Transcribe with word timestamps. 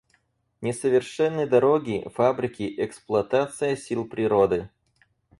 Несовершенны 0.61 1.45
дороги, 1.45 2.09
фабрики, 2.15 2.73
эксплуатация 2.83 3.75
сил 3.75 4.03
природы. 4.05 4.67